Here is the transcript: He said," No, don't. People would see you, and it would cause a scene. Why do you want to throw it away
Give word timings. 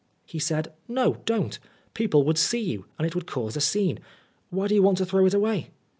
He 0.25 0.39
said," 0.39 0.73
No, 0.99 1.21
don't. 1.25 1.59
People 1.93 2.23
would 2.25 2.39
see 2.39 2.59
you, 2.59 2.85
and 2.97 3.05
it 3.05 3.13
would 3.13 3.27
cause 3.27 3.55
a 3.55 3.61
scene. 3.61 3.99
Why 4.49 4.67
do 4.67 4.73
you 4.73 4.81
want 4.81 4.97
to 4.97 5.05
throw 5.05 5.27
it 5.27 5.35
away 5.35 5.69